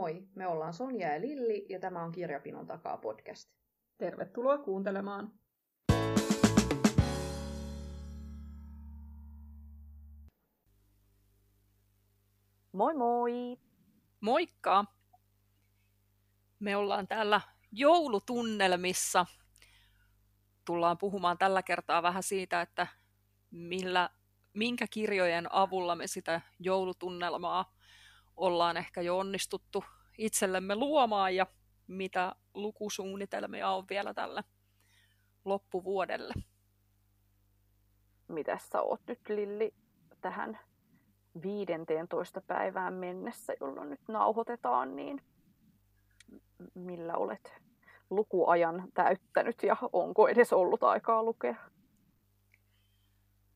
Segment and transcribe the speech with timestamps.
[0.00, 3.50] Moi, me ollaan Sonja ja Lilli ja tämä on Kirjapinon takaa podcast.
[3.98, 5.32] Tervetuloa kuuntelemaan.
[12.72, 13.58] Moi moi!
[14.20, 14.84] Moikka!
[16.58, 17.40] Me ollaan täällä
[17.72, 19.26] joulutunnelmissa.
[20.64, 22.86] Tullaan puhumaan tällä kertaa vähän siitä, että
[23.50, 24.10] millä,
[24.54, 27.79] minkä kirjojen avulla me sitä joulutunnelmaa
[28.36, 29.84] ollaan ehkä jo onnistuttu
[30.18, 31.46] itsellemme luomaan ja
[31.86, 34.44] mitä lukusuunnitelmia on vielä tällä
[35.44, 36.34] loppuvuodelle.
[38.28, 39.74] Mitäs sä oot nyt Lilli
[40.20, 40.58] tähän
[41.42, 45.22] 15 päivään mennessä, jolloin nyt nauhoitetaan, niin
[46.74, 47.54] millä olet
[48.10, 51.54] lukuajan täyttänyt ja onko edes ollut aikaa lukea?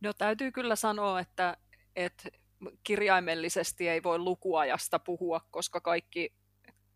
[0.00, 1.56] No täytyy kyllä sanoa, että,
[1.97, 2.28] että
[2.84, 6.33] kirjaimellisesti ei voi lukuajasta puhua, koska kaikki,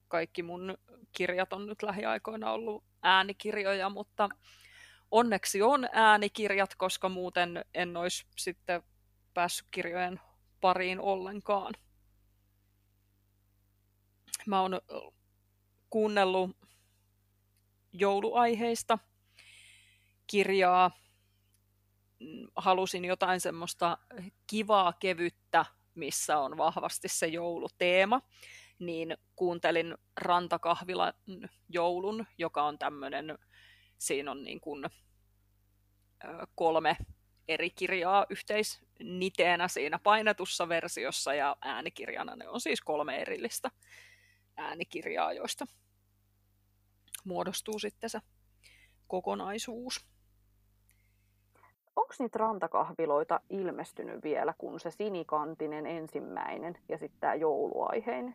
[0.08, 0.78] kaikki mun
[1.12, 4.28] kirjat on nyt lähiaikoina ollut äänikirjoja, mutta
[5.10, 8.82] onneksi on äänikirjat, koska muuten en olisi sitten
[9.34, 10.20] päässyt kirjojen
[10.60, 11.74] pariin ollenkaan.
[14.46, 14.80] Mä oon
[15.90, 16.50] kuunnellut
[17.92, 18.98] jouluaiheista
[20.26, 20.90] kirjaa.
[22.56, 23.98] Halusin jotain semmoista
[24.46, 28.20] kivaa, kevyttä, missä on vahvasti se jouluteema.
[28.78, 31.12] Niin kuuntelin Rantakahvilan
[31.68, 33.38] joulun, joka on tämmöinen,
[33.98, 34.84] siinä on niin kuin
[36.54, 36.96] kolme
[37.48, 43.70] eri kirjaa yhteisniteenä siinä painetussa versiossa ja äänikirjana ne on siis kolme erillistä
[44.56, 45.66] äänikirjaa, joista
[47.24, 48.20] muodostuu sitten se
[49.06, 50.06] kokonaisuus.
[51.98, 58.34] Onko niitä rantakahviloita ilmestynyt vielä, kun se sinikantinen ensimmäinen ja sitten tämä jouluaiheinen?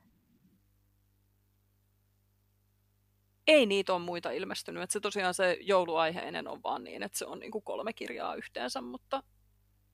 [3.47, 4.83] Ei niitä ole muita ilmestynyt.
[4.83, 8.81] Että se tosiaan se jouluaiheinen on vaan niin, että se on niinku kolme kirjaa yhteensä,
[8.81, 9.23] mutta,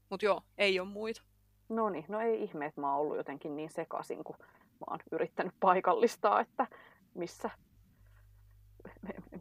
[0.10, 1.22] mutta joo, ei ole muita.
[1.70, 5.00] No niin, no ei ihme, että mä oon ollut jotenkin niin sekaisin, kun mä oon
[5.12, 6.68] yrittänyt paikallistaa, että
[7.14, 7.50] missä,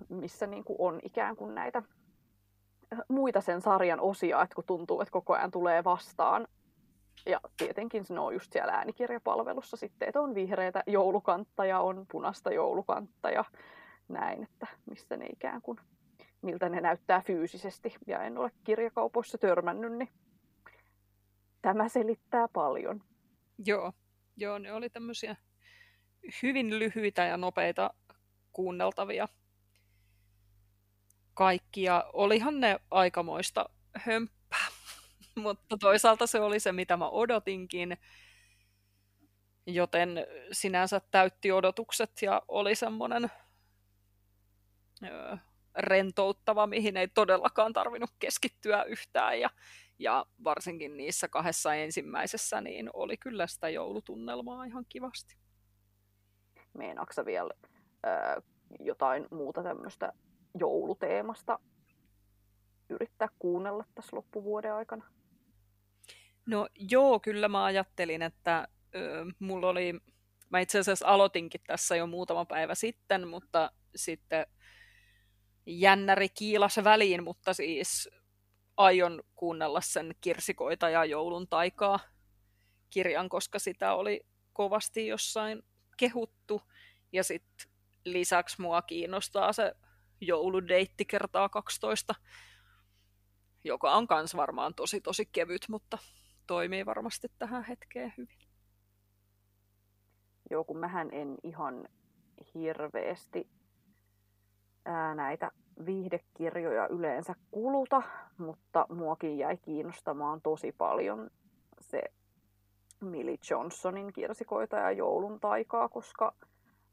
[0.09, 1.83] missä niin kuin on ikään kuin näitä
[3.09, 6.47] muita sen sarjan osia, että kun tuntuu, että koko ajan tulee vastaan.
[7.27, 12.53] Ja tietenkin se on just siellä äänikirjapalvelussa sitten, että on vihreitä joulukantta ja on punaista
[12.53, 13.45] joulukantta ja
[14.09, 15.79] näin, että missä ne ikään kuin,
[16.43, 17.95] miltä ne näyttää fyysisesti.
[18.07, 20.09] Ja en ole kirjakaupoissa törmännyt, niin
[21.63, 23.03] tämä selittää paljon.
[23.67, 23.93] Joo,
[24.37, 25.37] joo ne oli tämmöisiä
[26.43, 27.91] hyvin lyhyitä ja nopeita
[28.53, 29.29] kuunneltavia
[31.39, 32.05] kaikkia.
[32.13, 34.67] Olihan ne aikamoista hömppää,
[35.45, 37.99] mutta toisaalta se oli se, mitä mä odotinkin.
[39.67, 43.31] Joten sinänsä täytti odotukset ja oli semmoinen
[45.77, 49.41] rentouttava, mihin ei todellakaan tarvinnut keskittyä yhtään.
[49.41, 49.51] Ja,
[49.99, 55.37] ja varsinkin niissä kahdessa ensimmäisessä niin oli kyllä sitä joulutunnelmaa ihan kivasti.
[56.75, 57.51] Meenaksa vielä
[58.07, 58.43] ö,
[58.81, 60.13] jotain muuta tämmöistä
[60.55, 61.59] jouluteemasta
[62.91, 65.05] yrittää kuunnella tässä loppuvuoden aikana?
[66.47, 69.95] No joo, kyllä mä ajattelin, että ö, mulla oli,
[70.51, 74.47] mä itse asiassa aloitinkin tässä jo muutama päivä sitten, mutta sitten
[75.67, 78.09] jännäri kiilas väliin, mutta siis
[78.77, 81.99] aion kuunnella sen Kirsikoita ja joulun taikaa
[82.91, 85.63] kirjan, koska sitä oli kovasti jossain
[85.97, 86.63] kehuttu.
[87.13, 87.71] Ja sitten
[88.05, 89.75] lisäksi mua kiinnostaa se
[90.21, 92.15] jouludeitti kertaa 12,
[93.65, 95.99] joka on kans varmaan tosi tosi kevyt, mutta
[96.47, 98.39] toimii varmasti tähän hetkeen hyvin.
[100.51, 101.89] Joo, kun mähän en ihan
[102.55, 103.49] hirveästi
[104.85, 105.51] ää, näitä
[105.87, 108.03] viihdekirjoja yleensä kuluta,
[108.39, 111.31] mutta muakin jäi kiinnostamaan tosi paljon
[111.81, 112.03] se
[113.01, 116.35] Millie Johnsonin kirsikoita ja joulun taikaa, koska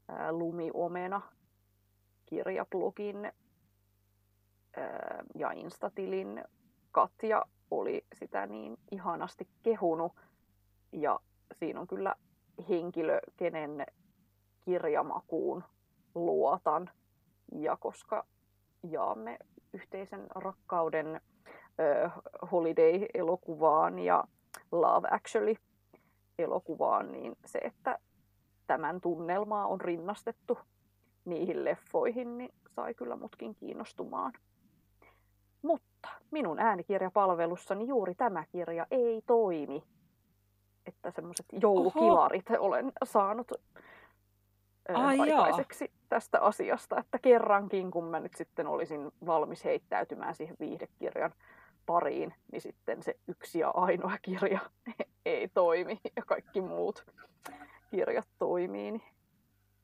[0.08, 1.20] ää, Lumiomena
[2.26, 3.32] kirjablogin
[5.34, 6.44] ja Instatilin
[6.92, 10.12] Katja oli sitä niin ihanasti kehunut.
[10.92, 11.20] Ja
[11.58, 12.14] siinä on kyllä
[12.68, 13.86] henkilö, kenen
[14.64, 15.64] kirjamakuun
[16.14, 16.90] luotan.
[17.52, 18.24] Ja koska
[18.82, 19.38] jaamme
[19.72, 21.20] yhteisen rakkauden äh,
[22.52, 24.24] Holiday-elokuvaan ja
[24.72, 27.98] Love Actually-elokuvaan, niin se, että
[28.66, 30.58] tämän tunnelmaa on rinnastettu
[31.26, 34.32] niihin leffoihin, niin sai kyllä mutkin kiinnostumaan.
[35.62, 39.82] Mutta minun äänikirjapalvelussani juuri tämä kirja ei toimi.
[40.86, 42.66] Että semmoiset joulukilarit Oho.
[42.66, 43.52] olen saanut
[44.94, 51.32] Ai aikaiseksi tästä asiasta, että kerrankin kun mä nyt sitten olisin valmis heittäytymään siihen viihdekirjan
[51.86, 54.58] pariin, niin sitten se yksi ja ainoa kirja
[55.26, 57.06] ei toimi ja kaikki muut
[57.90, 58.90] kirjat toimii.
[58.90, 59.02] Niin...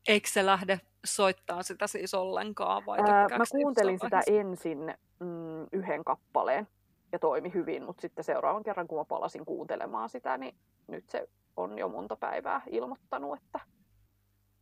[0.08, 2.86] Eikö se lähde soittaa sitä siis ollenkaan?
[2.86, 6.68] Vai Ää, mä kuuntelin sitä ensin mm, yhden kappaleen
[7.12, 10.54] ja toimi hyvin, mutta sitten seuraavan kerran kun mä palasin kuuntelemaan sitä, niin
[10.86, 13.60] nyt se on jo monta päivää ilmoittanut, että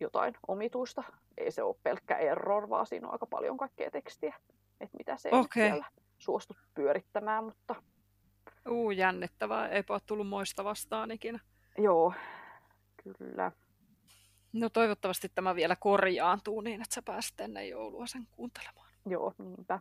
[0.01, 1.03] jotain omituista.
[1.39, 4.35] Ei se ole pelkkä error, vaan siinä on aika paljon kaikkea tekstiä,
[4.81, 5.63] että mitä se okay.
[5.63, 5.85] siellä
[6.19, 7.75] suostu pyörittämään, mutta...
[8.69, 9.69] Uu, jännittävää.
[9.69, 11.41] Eipä ole tullut moista vastaan ikinä.
[11.79, 12.13] Joo,
[13.03, 13.53] kyllä.
[14.53, 18.89] No toivottavasti tämä vielä korjaantuu niin, että sä pääset ennen joulua sen kuuntelemaan.
[19.07, 19.79] Joo, niinpä.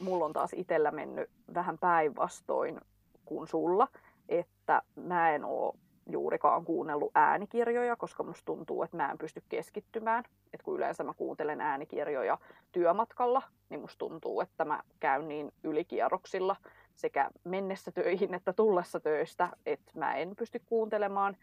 [0.00, 2.80] Mulla on taas itsellä mennyt vähän päinvastoin
[3.24, 3.88] kuin sulla,
[4.28, 5.76] että mä en oo
[6.10, 10.24] juurikaan kuunnellut äänikirjoja, koska musta tuntuu, että mä en pysty keskittymään.
[10.52, 12.38] Et kun yleensä mä kuuntelen äänikirjoja
[12.72, 16.56] työmatkalla, niin musta tuntuu, että mä käyn niin ylikierroksilla
[16.94, 21.36] sekä mennessä töihin että tullessa töistä, että mä en pysty kuuntelemaan.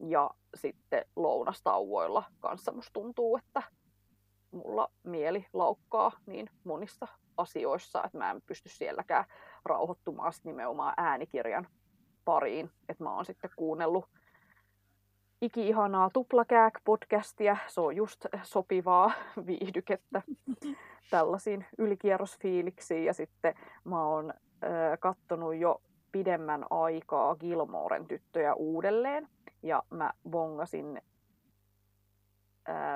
[0.00, 3.62] Ja sitten lounastauvoilla kanssa musta tuntuu, että
[4.50, 9.24] mulla mieli laukkaa niin monissa asioissa, että mä en pysty sielläkään
[9.64, 11.66] rauhoittumaan nimenomaan äänikirjan
[12.24, 12.70] pariin.
[12.88, 14.04] Että mä oon sitten kuunnellut
[15.40, 17.56] iki-ihanaa Tuplakääk-podcastia.
[17.66, 19.12] Se on just sopivaa
[19.46, 20.22] viihdykettä
[21.10, 23.04] tällaisiin ylikierrosfiiliksiin.
[23.04, 23.54] Ja sitten
[23.84, 29.28] mä oon äh, kattonut jo pidemmän aikaa Gilmoren tyttöjä uudelleen.
[29.62, 31.02] Ja mä bongasin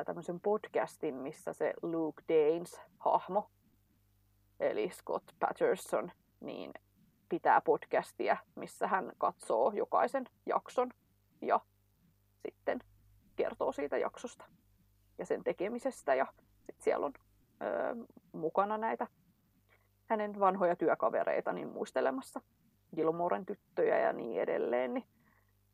[0.06, 3.50] tämmöisen podcastin, missä se Luke Danes hahmo,
[4.60, 6.72] eli Scott Patterson, niin
[7.28, 10.90] pitää podcastia, missä hän katsoo jokaisen jakson
[11.40, 11.60] ja
[12.48, 12.78] sitten
[13.36, 14.44] kertoo siitä jaksosta
[15.18, 16.14] ja sen tekemisestä.
[16.14, 16.26] Ja
[16.56, 17.12] sitten siellä on
[17.62, 19.06] ö, mukana näitä
[20.06, 22.40] hänen vanhoja työkavereita niin muistelemassa
[22.96, 24.94] Gilmoren tyttöjä ja niin edelleen.
[24.94, 25.06] Niin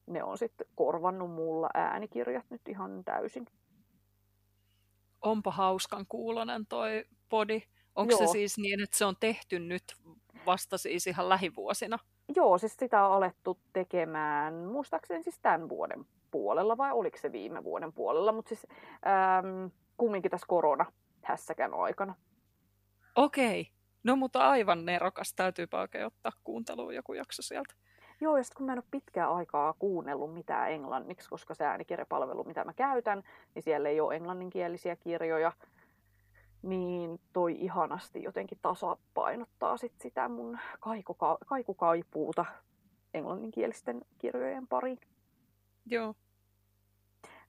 [0.08, 3.46] ne on sitten korvannut mulla äänikirjat nyt ihan täysin.
[5.22, 7.62] Onpa hauskan kuulonen toi podi.
[7.94, 8.18] Onko Joo.
[8.18, 9.84] se siis niin, että se on tehty nyt
[10.46, 11.98] vasta siis ihan lähivuosina?
[12.36, 17.64] Joo, siis sitä on alettu tekemään muistaakseni siis tämän vuoden puolella vai oliko se viime
[17.64, 18.66] vuoden puolella, mutta siis
[19.40, 22.14] äm, kumminkin tässä korona hässäkän aikana.
[23.16, 23.70] Okei,
[24.04, 27.74] no mutta aivan nerokas, täytyypä oikein ottaa kuunteluun joku jakso sieltä.
[28.20, 32.64] Joo, ja kun mä en ole pitkää aikaa kuunnellut mitään englanniksi, koska se äänikirjapalvelu, mitä
[32.64, 33.22] mä käytän,
[33.54, 35.52] niin siellä ei ole englanninkielisiä kirjoja,
[36.62, 42.44] niin toi ihanasti jotenkin tasapainottaa sit sitä mun kaikuka- kaikukaipuuta
[43.14, 44.98] englanninkielisten kirjojen pariin.
[45.86, 46.14] Joo.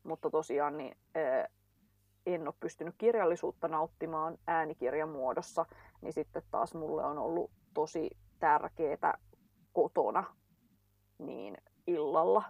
[0.03, 0.97] Mutta tosiaan niin,
[2.25, 5.65] en ole pystynyt kirjallisuutta nauttimaan äänikirjan muodossa,
[6.01, 9.17] niin sitten taas mulle on ollut tosi tärkeää
[9.73, 10.23] kotona
[11.19, 11.57] niin
[11.87, 12.43] illalla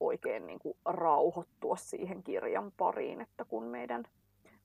[0.00, 4.04] oikein niin kuin rauhoittua siihen kirjan pariin, että kun meidän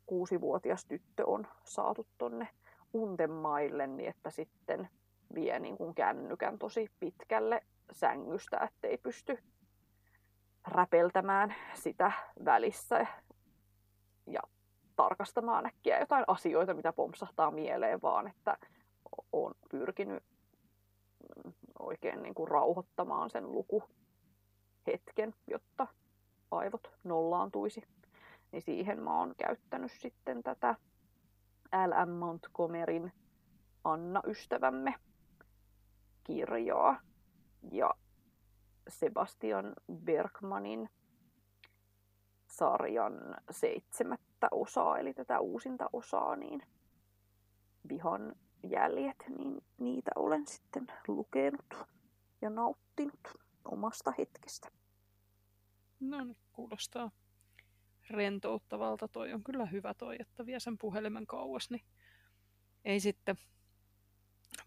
[0.05, 2.47] kuusivuotias tyttö on saatu tonne
[2.93, 4.89] untemaille, niin että sitten
[5.35, 9.37] vie niin kuin kännykän tosi pitkälle sängystä, ettei pysty
[10.67, 12.11] räpeltämään sitä
[12.45, 13.07] välissä
[14.27, 14.41] ja
[14.95, 18.57] tarkastamaan äkkiä jotain asioita, mitä pompsahtaa mieleen, vaan että
[19.31, 20.23] on pyrkinyt
[21.79, 25.87] oikein niin kuin rauhoittamaan sen lukuhetken, jotta
[26.51, 27.81] aivot nollaantuisi.
[28.51, 30.75] Niin siihen mä oon käyttänyt sitten tätä
[31.87, 32.09] L.M.
[32.09, 33.11] Montgomeryn
[33.83, 34.95] Anna ystävämme
[36.23, 36.99] kirjaa
[37.71, 37.93] ja
[38.87, 40.89] Sebastian Bergmanin
[42.47, 43.13] sarjan
[43.51, 46.61] seitsemättä osaa, eli tätä uusinta osaa, niin
[47.89, 51.73] vihan jäljet, niin niitä olen sitten lukenut
[52.41, 53.27] ja nauttinut
[53.65, 54.69] omasta hetkestä.
[55.99, 57.11] No niin, kuulostaa
[58.09, 59.07] rentouttavalta.
[59.07, 61.85] Toi on kyllä hyvä toi, että vie sen puhelimen kauas, niin
[62.85, 63.37] ei sitten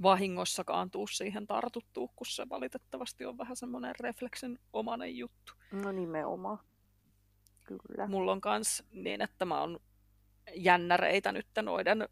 [0.03, 5.53] vahingossakaan tuu siihen tartuttuu, kun se valitettavasti on vähän semmoinen refleksin omanen juttu.
[5.73, 6.59] No nimenomaan.
[7.65, 8.07] Kyllä.
[8.07, 9.81] Mulla on kans niin, että mä oon
[10.55, 12.09] jännäreitä nyt noiden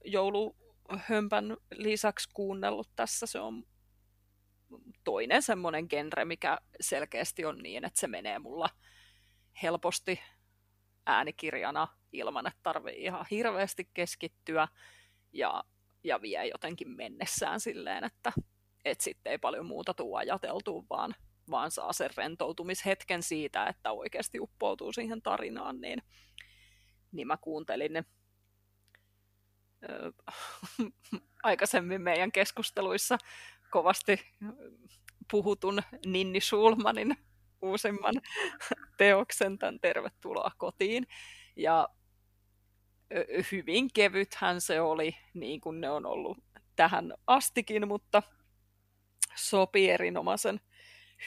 [0.89, 3.27] jouluhömpän lisäksi kuunnellut tässä.
[3.27, 3.65] Se on
[5.05, 8.69] toinen semmoinen genre, mikä selkeästi on niin, että se menee mulla
[9.63, 10.21] helposti
[11.07, 14.69] äänikirjana ilman, että tarvii ihan hirveästi keskittyä
[15.33, 15.65] ja,
[16.05, 18.33] ja vie jotenkin mennessään silleen, että
[18.85, 21.15] et sitten ei paljon muuta tuu ajateltua, vaan
[21.51, 26.03] vaan saa sen rentoutumishetken siitä, että oikeasti uppoutuu siihen tarinaan, niin,
[27.13, 28.05] niin mä kuuntelin
[31.43, 33.19] aikaisemmin meidän keskusteluissa
[33.71, 34.21] kovasti
[35.31, 37.17] puhutun Ninni Schulmanin
[37.63, 38.15] uusimman
[38.99, 41.07] teoksen, tämän Tervetuloa kotiin.
[41.57, 41.89] Ja
[43.53, 46.39] hyvin kevythän se oli, niin kuin ne on ollut
[46.77, 48.23] tähän astikin, mutta
[49.35, 50.61] sopii erinomaisen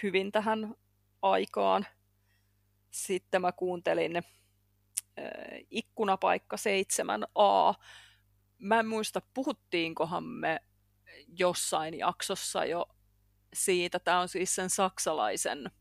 [0.03, 0.75] hyvin tähän
[1.21, 1.85] aikaan.
[2.91, 4.23] Sitten mä kuuntelin
[5.71, 7.75] ikkunapaikka 7a.
[8.61, 10.59] Mä en muista, puhuttiinkohan me
[11.39, 12.85] jossain jaksossa jo
[13.53, 13.99] siitä.
[13.99, 15.71] Tämä on siis sen saksalaisen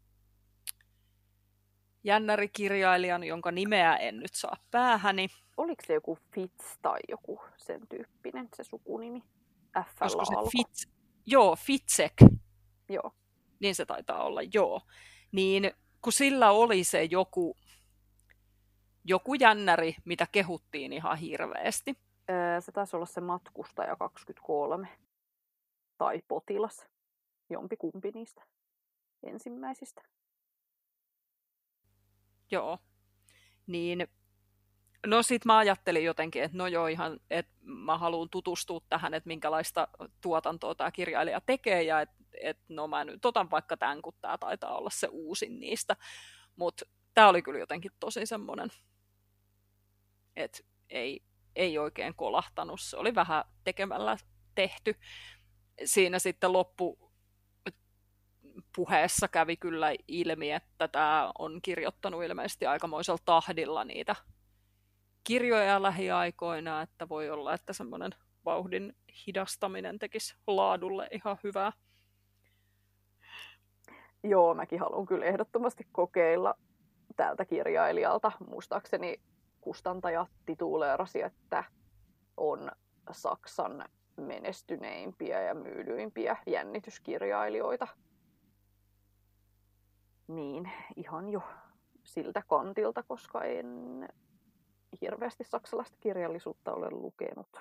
[2.04, 5.28] jännärikirjailijan, jonka nimeä en nyt saa päähäni.
[5.56, 9.22] Oliko se joku Fitz tai joku sen tyyppinen se sukunimi?
[9.84, 10.50] F Olisiko se.
[10.52, 10.86] Fitz?
[11.26, 12.12] Joo, Fitzek.
[12.88, 13.12] Joo.
[13.60, 14.80] Niin se taitaa olla, joo.
[15.32, 15.72] Niin
[16.02, 17.56] kun sillä oli se joku,
[19.04, 21.96] joku jännäri, mitä kehuttiin ihan hirveästi.
[22.30, 24.88] Öö, Se taisi olla se matkustaja 23.
[25.98, 26.86] Tai potilas.
[27.50, 28.42] Jompi kumpi niistä
[29.22, 30.02] ensimmäisistä.
[32.50, 32.78] Joo.
[33.66, 34.08] Niin,
[35.06, 39.28] no sit mä ajattelin jotenkin, että no joo ihan, että mä haluan tutustua tähän, että
[39.28, 39.88] minkälaista
[40.20, 44.38] tuotantoa tämä kirjailija tekee ja että et, no mä nyt otan vaikka tämän, kun tämä
[44.38, 45.96] taitaa olla se uusin niistä.
[46.56, 46.84] Mutta
[47.14, 48.68] tämä oli kyllä jotenkin tosi semmoinen,
[50.36, 50.58] että
[50.90, 51.22] ei,
[51.56, 52.80] ei oikein kolahtanut.
[52.80, 54.16] Se oli vähän tekemällä
[54.54, 54.94] tehty.
[55.84, 57.10] Siinä sitten loppu
[58.76, 64.16] puheessa kävi kyllä ilmi, että tämä on kirjoittanut ilmeisesti aikamoisella tahdilla niitä
[65.24, 68.14] kirjoja lähiaikoina, että voi olla, että semmoinen
[68.44, 71.72] vauhdin hidastaminen tekisi laadulle ihan hyvää.
[74.24, 76.54] Joo, mäkin haluan kyllä ehdottomasti kokeilla
[77.16, 78.32] tältä kirjailijalta.
[78.48, 79.20] Muistaakseni
[79.60, 81.64] kustantaja tituleerasi, että
[82.36, 82.70] on
[83.12, 83.84] Saksan
[84.16, 87.88] menestyneimpiä ja myydyimpiä jännityskirjailijoita.
[90.28, 91.42] Niin, ihan jo
[92.04, 94.08] siltä kantilta, koska en
[95.00, 97.56] hirveästi saksalaista kirjallisuutta ole lukenut.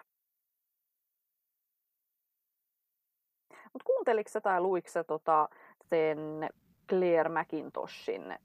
[3.73, 5.49] Mutta kuunteliko tai luiko sä tota
[5.89, 6.49] sen
[6.89, 8.35] Claire McIntoshin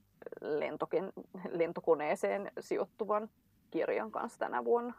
[0.40, 1.12] lentoken,
[1.50, 3.30] lentokoneeseen sijoittuvan
[3.74, 4.94] kirjan kanssa tänä vuonna?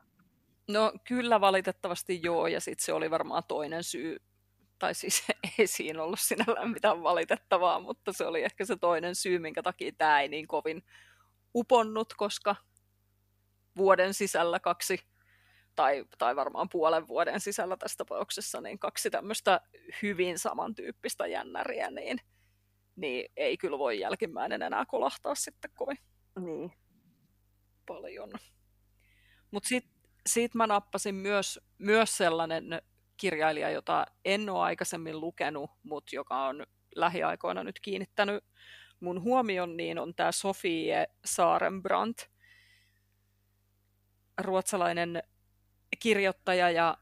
[0.68, 4.18] No kyllä valitettavasti joo, ja sitten se oli varmaan toinen syy,
[4.80, 5.24] tai siis
[5.60, 9.92] ei siinä ollut sinällään mitään valitettavaa, mutta se oli ehkä se toinen syy, minkä takia
[9.98, 10.84] tämä ei niin kovin
[11.56, 12.56] uponnut, koska
[13.78, 15.00] vuoden sisällä kaksi,
[15.76, 19.62] tai, tai varmaan puolen vuoden sisällä tässä tapauksessa, niin kaksi tämmöistä
[20.02, 22.18] hyvin samantyyppistä jännäriä, niin,
[22.96, 25.98] niin ei kyllä voi jälkimmäinen enää kolahtaa sitten kovin
[26.40, 26.74] Niin.
[27.86, 28.32] paljon.
[29.56, 29.92] Mutta sitten
[30.28, 32.82] siitä mä nappasin myös, myös sellainen
[33.18, 38.44] kirjailija, jota en ole aikaisemmin lukenut, mutta joka on lähiaikoina nyt kiinnittänyt
[39.00, 42.22] mun huomion, niin on tämä Sofie Saarenbrandt,
[44.42, 45.24] ruotsalainen
[46.00, 46.98] kirjoittaja, ja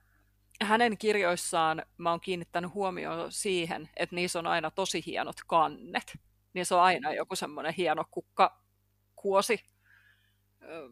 [0.61, 6.19] hänen kirjoissaan mä oon kiinnittänyt huomioon siihen, että niissä on aina tosi hienot kannet.
[6.53, 9.63] Niissä on aina joku semmoinen hieno kukkakuosi.
[10.61, 10.89] Ö,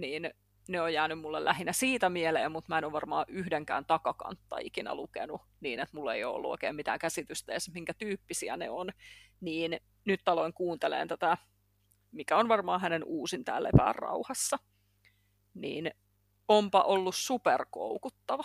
[0.00, 0.30] niin
[0.68, 4.94] ne on jäänyt mulle lähinnä siitä mieleen, mutta mä en ole varmaan yhdenkään takakantta ikinä
[4.94, 8.90] lukenut niin, että mulla ei ole ollut oikein mitään käsitystä edes, minkä tyyppisiä ne on.
[9.40, 11.36] Niin nyt aloin kuuntelemaan tätä,
[12.12, 14.58] mikä on varmaan hänen uusin tää Lepää rauhassa.
[15.54, 15.90] Niin
[16.48, 18.44] onpa ollut superkoukuttava.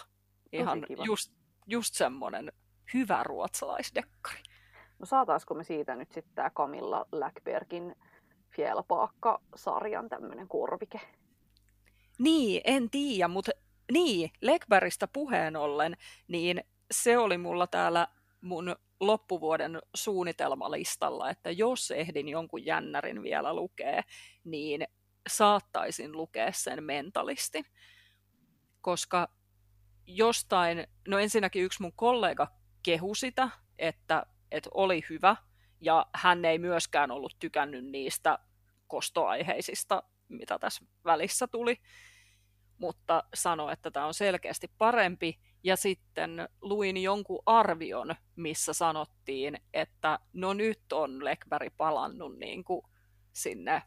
[0.51, 1.33] Ihan just,
[1.67, 2.51] just semmonen
[2.93, 4.39] hyvä ruotsalaisdekkari.
[4.99, 7.95] No saataisiko me siitä nyt sitten tämä Camilla Läckbergin
[8.49, 10.99] Fjällpaakka-sarjan tämmöinen korvike?
[12.19, 13.51] Niin, en tiedä, mutta
[13.91, 18.07] niin, Lekbergistä puheen ollen, niin se oli mulla täällä
[18.41, 24.03] mun loppuvuoden suunnitelmalistalla, että jos ehdin jonkun jännärin vielä lukea,
[24.43, 24.87] niin
[25.29, 27.65] saattaisin lukea sen mentalistin.
[28.81, 29.29] Koska
[30.07, 32.47] jostain, no ensinnäkin yksi mun kollega
[32.83, 35.35] kehu sitä, että, että oli hyvä,
[35.81, 38.39] ja hän ei myöskään ollut tykännyt niistä
[38.87, 41.77] kostoaiheisista, mitä tässä välissä tuli,
[42.77, 45.39] mutta sanoi, että tämä on selkeästi parempi.
[45.63, 52.81] Ja sitten luin jonkun arvion, missä sanottiin, että no nyt on Lekberg palannut niin kuin
[53.33, 53.83] sinne,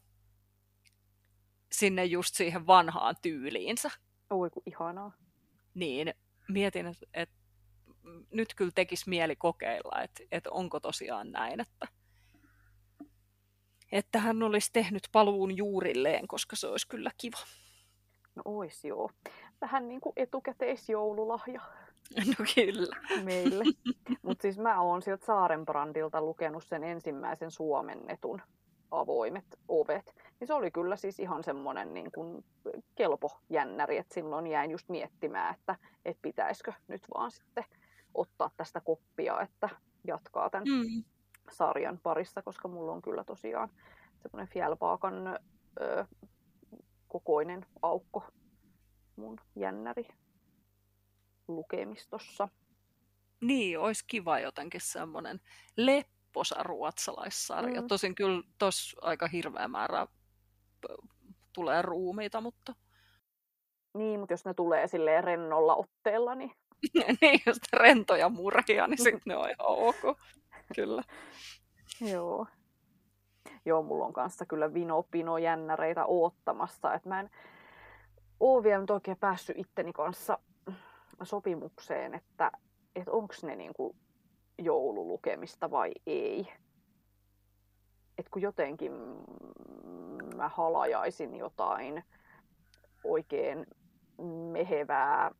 [1.73, 3.91] sinne just siihen vanhaan tyyliinsä.
[4.31, 5.13] Oi kun ihanaa.
[5.75, 6.15] Niin
[6.49, 7.37] mietin, että, että
[8.31, 11.89] nyt kyllä tekisi mieli kokeilla, että, että onko tosiaan näin, että,
[13.93, 17.39] että hän olisi tehnyt paluun juurilleen, koska se olisi kyllä kiva.
[18.35, 19.11] No ois joo.
[19.61, 21.61] Vähän niin kuin etukäteisjoululahja.
[22.27, 22.97] No kyllä.
[23.25, 23.65] Meille.
[24.23, 28.43] Mutta siis mä oon sieltä Saarenbrandilta lukenut sen ensimmäisen suomennetun
[28.91, 30.15] avoimet ovet.
[30.41, 32.45] Niin se oli kyllä siis ihan semmoinen niin kuin
[32.95, 37.65] kelpo jännäri, että silloin jäin just miettimään, että, että pitäisikö nyt vaan sitten
[38.15, 39.69] ottaa tästä koppia, että
[40.07, 41.05] jatkaa tämän mm.
[41.51, 43.69] Sarjan parissa, koska mulla on kyllä tosiaan
[44.23, 45.39] semmoinen Fjällbaakan
[45.81, 46.05] ö,
[47.09, 48.25] kokoinen aukko
[49.17, 50.09] mun jännäri
[51.49, 52.49] lukemistossa.
[53.41, 55.41] Niin, olisi kiva jotenkin semmoinen
[55.77, 57.81] lepposa ruotsalaissarja.
[57.81, 57.89] Mm.
[57.89, 60.07] Tosin kyllä tuossa aika hirveä määrä
[61.53, 62.75] tulee ruumiita, mutta...
[63.95, 66.53] Niin, mutta jos ne tulee silleen rennolla otteella, niin...
[67.21, 70.19] niin, jos rentoja murhia, niin sitten ne on ihan ok.
[70.75, 71.03] Kyllä.
[72.01, 72.47] Joo.
[73.65, 77.31] Joo, mulla on kanssa kyllä vino-pino jännäreitä oottamassa, että mä en
[78.41, 80.39] oo vielä nyt oikein päässyt itteni kanssa
[81.23, 82.53] sopimukseen, että,
[82.97, 83.97] että onko ne niinku
[84.59, 86.49] joululukemista vai ei.
[88.19, 88.93] Et kun jotenkin
[90.37, 92.05] mä halajaisin jotain
[93.05, 93.67] oikein
[94.53, 95.31] mehevää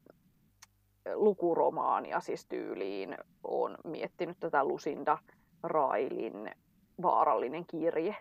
[1.15, 3.17] lukuromaania siis tyyliin.
[3.45, 5.19] on miettinyt tätä Lucinda
[5.63, 6.51] Railin
[7.03, 8.17] vaarallinen kirje.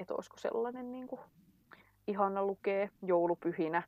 [0.00, 1.20] Että olisiko sellainen niin kuin,
[2.06, 3.82] ihana lukee joulupyhinä.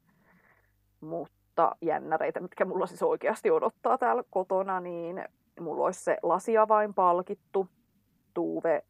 [1.00, 5.24] Mutta jännäreitä, mitkä mulla siis oikeasti odottaa täällä kotona, niin
[5.60, 7.68] mulla olisi se lasiavain palkittu
[8.34, 8.82] Tuve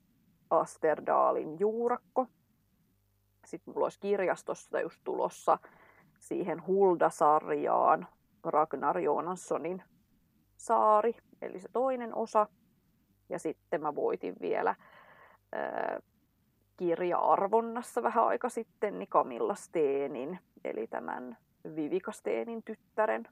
[0.50, 2.26] Asterdaalin juurakko.
[3.46, 5.58] Sitten mulla olisi kirjastosta just tulossa
[6.18, 8.06] siihen Hulda-sarjaan
[8.44, 9.82] Ragnar Jonanssonin
[10.56, 12.47] saari, eli se toinen osa.
[13.28, 14.75] Ja sitten mä voitin vielä
[15.52, 16.00] ää,
[16.76, 21.37] kirja-arvonnassa vähän aika sitten niin Camilla Steenin, eli tämän
[21.76, 23.29] Vivika Steenin tyttären.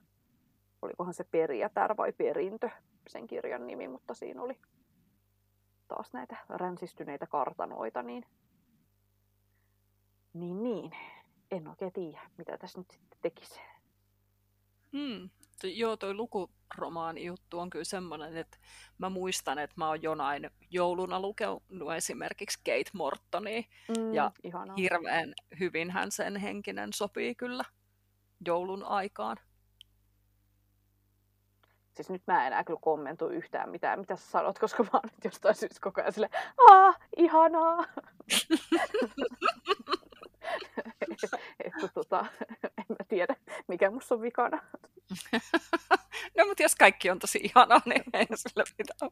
[0.81, 2.69] Olikohan se Perijätär vai Perintö
[3.07, 4.59] sen kirjan nimi, mutta siinä oli
[5.87, 8.25] taas näitä ränsistyneitä kartanoita, niin,
[10.33, 10.91] niin, niin.
[11.51, 13.59] en oikein tiedä, mitä tässä nyt sitten tekisi.
[14.97, 15.29] Hmm.
[15.63, 18.57] Joo, toi lukuromaani juttu on kyllä semmoinen, että
[18.97, 21.63] mä muistan, että mä oon jonain jouluna lukenut
[21.97, 23.61] esimerkiksi Kate Mortonia,
[23.97, 24.75] mm, ja ihanaa.
[24.75, 27.63] hirveän hyvin hän sen henkinen sopii kyllä
[28.45, 29.37] joulun aikaan.
[31.95, 35.01] Siis nyt mä en enää kyllä kommentoi yhtään mitään, mitä sä sanot, koska mä oon
[35.03, 36.33] nyt jostain syystä koko ajan silleen,
[36.69, 37.77] aah, ihanaa.
[41.65, 42.25] että tota,
[42.77, 43.35] en mä tiedä,
[43.67, 44.59] mikä musta on vikana.
[46.37, 49.11] no mutta jos kaikki on tosi ihanaa, niin ei sillä mitään.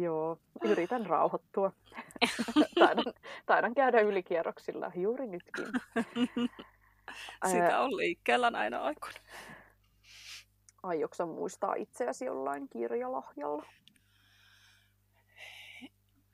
[0.00, 1.72] Joo, yritän rauhoittua.
[2.78, 3.04] taidan,
[3.46, 5.66] taidan käydä ylikierroksilla juuri nytkin.
[7.46, 9.18] Sitä on liikkeellä näinä aikoina.
[10.82, 13.66] Aiotko muistaa itseäsi jollain kirjalahjalla?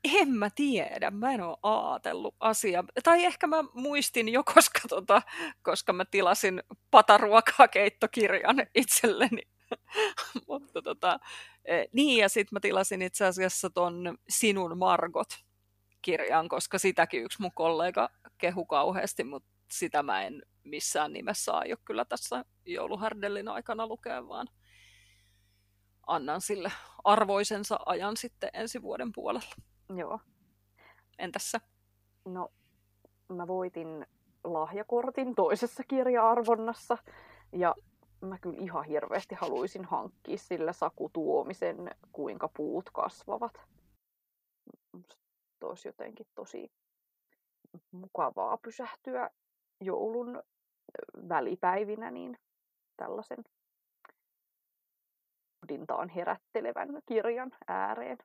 [0.04, 2.84] En mä tiedä, mä en ole ajatellut asiaa.
[3.02, 5.22] Tai ehkä mä muistin jo, koska, tota,
[5.62, 9.42] koska mä tilasin pataruokaa keittokirjan itselleni.
[10.48, 11.18] Mutta tota,
[11.64, 17.54] e, niin, ja sitten mä tilasin itse asiassa ton Sinun Margot-kirjan, koska sitäkin yksi mun
[17.54, 18.08] kollega
[18.38, 24.46] kehu kauheasti, mutta sitä mä en missään nimessä aio kyllä tässä jouluhärdellin aikana lukea, vaan
[26.06, 26.72] annan sille
[27.04, 29.54] arvoisensa ajan sitten ensi vuoden puolella.
[29.96, 30.20] Joo.
[31.18, 31.61] Entäs sä?
[32.24, 32.53] No,
[33.29, 34.07] mä voitin
[34.44, 36.98] lahjakortin toisessa kirja-arvonnassa
[37.53, 37.74] ja
[38.20, 43.61] mä kyllä ihan hirveästi haluaisin hankkia sillä Saku Tuomisen Kuinka puut kasvavat.
[44.92, 45.16] Musta
[45.62, 46.72] olisi jotenkin tosi
[47.90, 49.31] mukavaa pysähtyä
[49.81, 50.42] joulun
[51.29, 52.38] välipäivinä niin
[52.96, 53.44] tällaisen
[55.61, 58.18] pohdintaan herättelevän kirjan ääreen.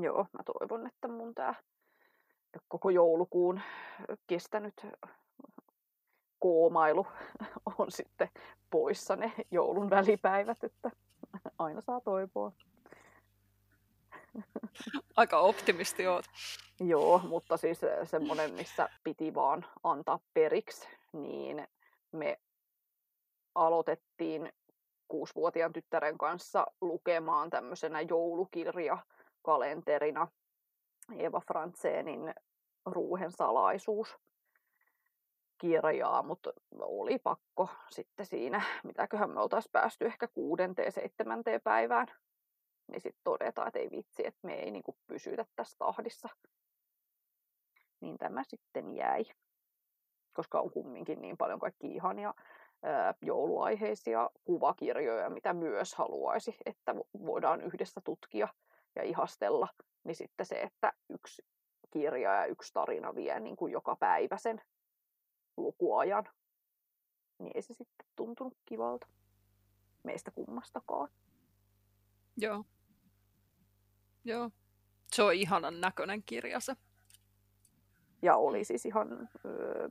[0.00, 1.54] Joo, mä toivon, että mun tää
[2.68, 3.60] koko joulukuun
[4.26, 4.86] kestänyt
[6.38, 7.06] koomailu
[7.78, 8.28] on sitten
[8.70, 10.90] poissa ne joulun välipäivät, että
[11.58, 12.52] aina saa toivoa.
[15.16, 16.24] Aika optimisti oot.
[16.80, 21.68] Joo, mutta siis semmoinen, missä piti vaan antaa periksi, niin
[22.12, 22.40] me
[23.54, 24.52] aloitettiin
[25.08, 28.00] kuusivuotiaan tyttären kanssa lukemaan tämmöisenä
[29.46, 30.28] joulukirjakalenterina
[31.18, 32.34] Eva Franzenin
[32.86, 34.16] Ruuhen salaisuus.
[35.58, 42.06] kirjaa, mutta oli pakko sitten siinä, mitäköhän me oltaisiin päästy ehkä kuudenteen, seitsemänteen päivään,
[42.88, 46.28] niin sitten todetaan, että ei vitsi, että me ei niinku pysytä tässä tahdissa.
[48.00, 49.24] Niin tämä sitten jäi,
[50.32, 52.34] koska on kumminkin niin paljon kaikki ihania
[53.22, 56.94] jouluaiheisia kuvakirjoja, mitä myös haluaisi, että
[57.26, 58.48] voidaan yhdessä tutkia
[58.96, 59.68] ja ihastella,
[60.04, 61.42] niin sitten se, että yksi
[61.90, 64.62] kirja ja yksi tarina vie niin kuin joka päivä sen
[65.56, 66.28] lukuajan,
[67.38, 69.06] niin ei se sitten tuntunut kivalta
[70.02, 71.08] meistä kummastakaan.
[72.36, 72.64] Joo.
[74.24, 74.50] Joo.
[75.12, 76.76] Se on ihanan näköinen kirja se.
[78.22, 79.88] Ja oli siis ihan öö,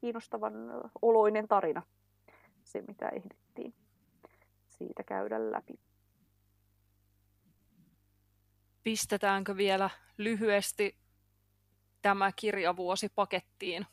[0.00, 0.54] kiinnostavan
[1.02, 1.82] oloinen tarina,
[2.64, 3.74] se mitä ehdittiin
[4.68, 5.80] siitä käydä läpi.
[8.82, 10.96] Pistetäänkö vielä lyhyesti
[12.02, 13.86] tämä kirjavuosi pakettiin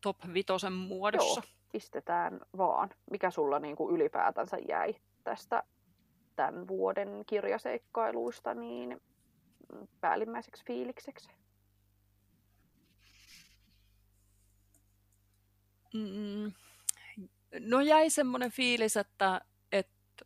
[0.00, 1.40] top vitosen muodossa?
[1.40, 2.90] Joo, pistetään vaan.
[3.10, 5.62] Mikä sulla niin kuin ylipäätänsä jäi tästä
[6.36, 9.00] tämän vuoden kirjaseikkailuista niin
[10.00, 11.28] päällimmäiseksi fiilikseksi?
[15.94, 16.52] Mm,
[17.60, 19.40] no jäi semmoinen fiilis, että,
[19.72, 20.24] että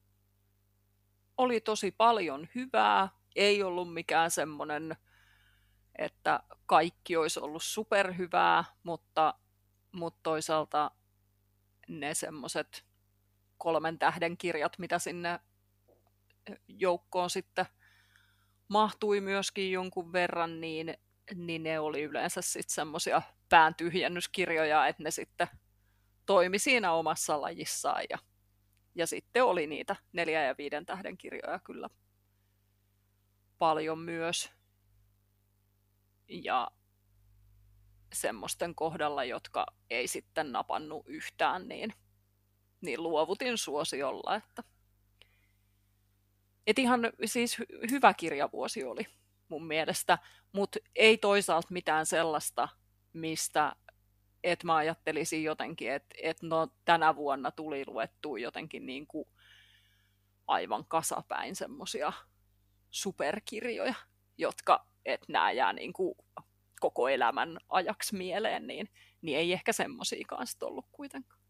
[1.38, 3.08] oli tosi paljon hyvää.
[3.36, 4.96] Ei ollut mikään semmoinen,
[5.98, 9.34] että kaikki olisi ollut superhyvää, mutta,
[9.92, 10.90] mutta toisaalta
[11.88, 12.84] ne semmoiset
[13.58, 15.40] kolmen tähden kirjat, mitä sinne
[16.68, 17.66] joukkoon sitten
[18.68, 20.94] mahtui myöskin jonkun verran, niin,
[21.34, 25.48] niin ne oli yleensä sitten semmoisia pään tyhjennyskirjoja, että ne sitten
[26.26, 28.02] toimi siinä omassa lajissaan.
[28.10, 28.18] Ja,
[28.94, 31.88] ja sitten oli niitä neljä ja viiden tähden kirjoja kyllä
[33.62, 34.51] paljon myös.
[36.29, 36.70] Ja
[38.12, 41.92] semmoisten kohdalla, jotka ei sitten napannut yhtään, niin,
[42.81, 44.62] niin luovutin suosiolla, että
[46.66, 49.07] et ihan siis hy- hyvä kirjavuosi oli
[49.48, 50.18] mun mielestä,
[50.53, 52.68] mutta ei toisaalta mitään sellaista,
[53.12, 53.77] mistä
[54.44, 59.29] et mä ajattelisin jotenkin, että et no tänä vuonna tuli luettua jotenkin niin kuin
[60.46, 62.12] aivan kasapäin semmosia
[62.92, 63.94] superkirjoja,
[64.38, 66.14] jotka, että nämä jää niin kuin
[66.81, 68.88] koko elämän ajaksi mieleen, niin,
[69.22, 71.40] niin ei ehkä semmoisiakaan sitten ollut kuitenkaan.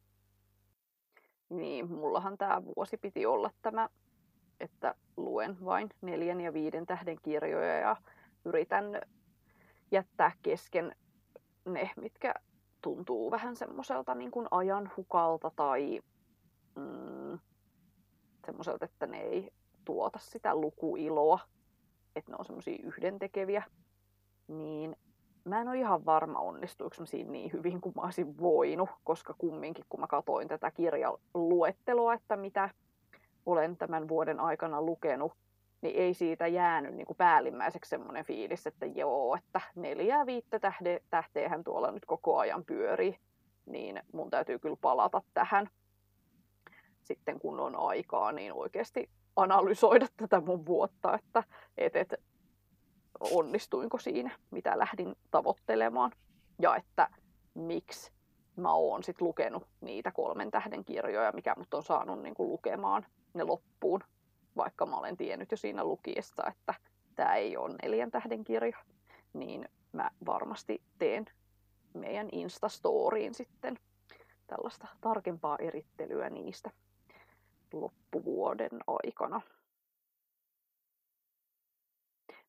[1.50, 3.88] Niin, mullahan tämä vuosi piti olla tämä,
[4.60, 7.96] että luen vain neljän ja viiden tähden kirjoja ja
[8.44, 8.84] yritän
[9.90, 10.96] jättää kesken
[11.64, 12.34] ne, mitkä
[12.82, 16.00] tuntuu vähän semmoiselta niin kuin ajan hukalta tai
[16.76, 17.38] mm,
[18.46, 19.50] semmoiselta, että ne ei
[19.84, 21.38] tuota sitä lukuiloa,
[22.16, 23.62] että ne on semmoisia yhdentekeviä,
[24.48, 24.96] niin
[25.44, 29.34] mä en ole ihan varma onnistuiko mä siinä niin hyvin kuin mä olisin voinut, koska
[29.38, 32.70] kumminkin kun mä katoin tätä kirjaluetteloa, että mitä
[33.46, 35.32] olen tämän vuoden aikana lukenut,
[35.82, 41.02] niin ei siitä jäänyt niin kuin päällimmäiseksi semmoinen fiilis, että joo, että neljää viittä tähde,
[41.10, 43.18] tähteähän tuolla nyt koko ajan pyörii,
[43.66, 45.70] niin mun täytyy kyllä palata tähän.
[47.02, 51.42] Sitten kun on aikaa, niin oikeasti analysoida tätä mun vuotta, että
[51.78, 52.14] et, et,
[53.20, 56.12] onnistuinko siinä, mitä lähdin tavoittelemaan.
[56.58, 57.08] Ja että
[57.54, 58.12] miksi
[58.56, 63.06] mä oon sit lukenut niitä kolmen tähden kirjoja, mikä mut on saanut niin kuin lukemaan
[63.34, 64.00] ne loppuun,
[64.56, 66.74] vaikka mä olen tiennyt jo siinä lukiessa, että
[67.14, 68.78] tämä ei ole neljän tähden kirja,
[69.32, 71.24] niin mä varmasti teen
[71.94, 73.78] meidän Instastoriin sitten
[74.46, 76.70] tällaista tarkempaa erittelyä niistä
[77.72, 79.40] loppuvuoden aikana.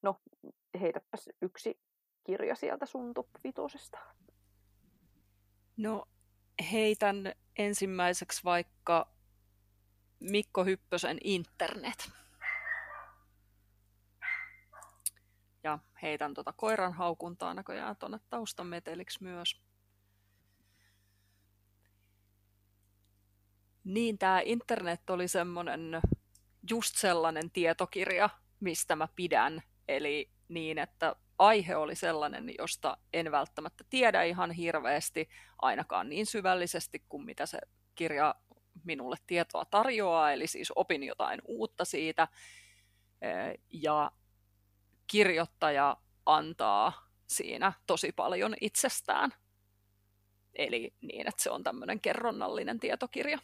[0.01, 0.21] No,
[0.79, 1.79] heitäpäs yksi
[2.23, 3.99] kirja sieltä sun top vitosesta.
[5.77, 6.05] No,
[6.71, 9.13] heitän ensimmäiseksi vaikka
[10.19, 12.11] Mikko Hyppösen Internet.
[15.63, 19.61] Ja heitän tuota koiran haukuntaa näköjään tuonne taustameteliksi myös.
[23.83, 26.01] Niin, tämä internet oli semmoinen
[26.69, 29.61] just sellainen tietokirja, mistä mä pidän.
[29.87, 35.29] Eli niin, että aihe oli sellainen, josta en välttämättä tiedä ihan hirveästi,
[35.61, 37.59] ainakaan niin syvällisesti kuin mitä se
[37.95, 38.35] kirja
[38.83, 42.27] minulle tietoa tarjoaa, eli siis opin jotain uutta siitä.
[43.69, 44.11] Ja
[45.07, 49.33] kirjoittaja antaa siinä tosi paljon itsestään.
[50.53, 53.39] Eli niin, että se on tämmöinen kerronnallinen tietokirja.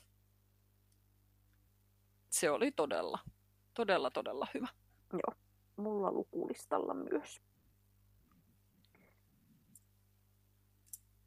[2.39, 3.19] Se oli todella,
[3.73, 4.67] todella, todella hyvä.
[5.13, 5.35] Joo,
[5.75, 7.41] mulla lukulistalla myös.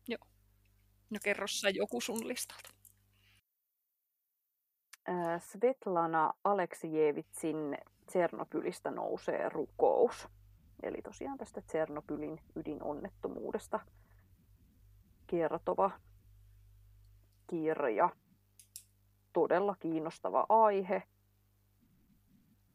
[0.08, 0.26] Joo.
[1.10, 2.70] No kerro sä joku sun listalta.
[5.38, 10.28] Svetlana Aleksijevitsin Tsernobylistä nousee rukous.
[10.82, 13.80] Eli tosiaan tästä Tsernobylin ydinonnettomuudesta
[15.26, 15.90] kertova
[17.46, 18.10] kirja.
[19.32, 21.02] Todella kiinnostava aihe,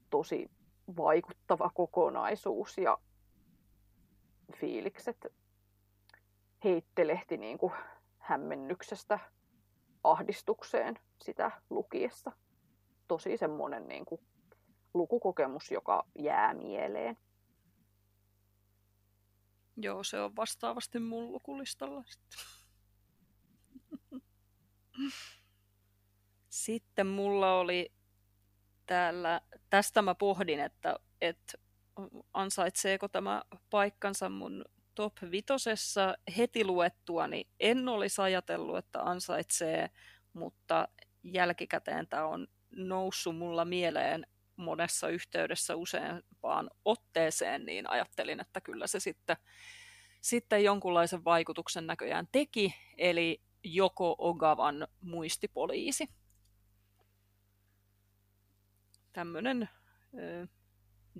[0.09, 0.51] tosi
[0.97, 2.97] vaikuttava kokonaisuus ja
[4.55, 5.27] fiilikset
[6.63, 7.73] heittelehti niin kuin
[8.19, 9.19] hämmennyksestä
[10.03, 12.31] ahdistukseen sitä lukiessa.
[13.07, 14.21] Tosi semmoinen niin kuin
[14.93, 17.17] lukukokemus, joka jää mieleen.
[19.77, 22.39] Joo, se on vastaavasti mun lukulistalla sitten.
[26.57, 27.91] Sitten mulla oli
[28.85, 31.57] täällä, tästä mä pohdin, että, että
[32.33, 34.65] ansaitseeko tämä paikkansa mun
[34.95, 39.89] top vitosessa heti luettua, niin en olisi ajatellut, että ansaitsee,
[40.33, 40.87] mutta
[41.23, 48.99] jälkikäteen tämä on noussut mulla mieleen monessa yhteydessä useampaan otteeseen, niin ajattelin, että kyllä se
[48.99, 49.37] sitten,
[50.21, 56.09] sitten jonkunlaisen vaikutuksen näköjään teki, eli joko Ogavan muistipoliisi.
[59.17, 59.69] Tämmöinen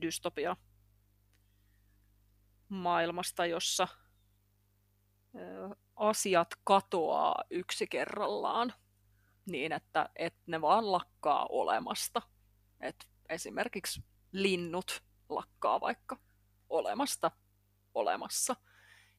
[0.01, 0.57] dystopia
[2.69, 3.87] maailmasta, jossa
[5.35, 8.73] ö, asiat katoaa yksi kerrallaan
[9.45, 12.21] niin, että, että ne vaan lakkaa olemasta.
[12.79, 16.17] Et esimerkiksi linnut lakkaa vaikka
[16.69, 17.31] olemasta
[17.93, 18.55] olemassa.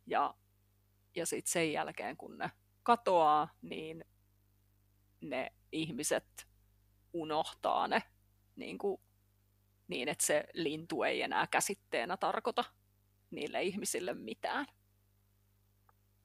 [0.06, 0.34] Ja,
[1.16, 2.50] ja sitten sen jälkeen, kun ne
[2.82, 4.04] katoaa, niin
[5.20, 6.48] ne ihmiset
[7.12, 8.02] unohtaa ne
[8.58, 9.00] niin, kuin,
[9.88, 12.64] niin että se lintu ei enää käsitteenä tarkoita
[13.30, 14.66] niille ihmisille mitään.